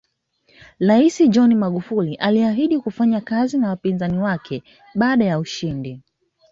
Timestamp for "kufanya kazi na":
2.79-3.69